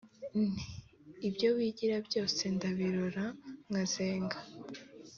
[1.17, 3.25] Nti “Ibyo wigira byose Ndabirora
[3.69, 4.37] nkazenga